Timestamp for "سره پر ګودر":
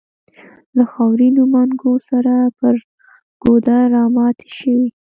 2.09-3.83